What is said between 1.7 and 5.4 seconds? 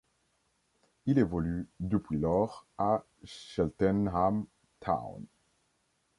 depuis lors à Cheltenham Town.